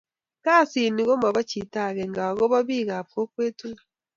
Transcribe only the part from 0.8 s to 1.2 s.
ni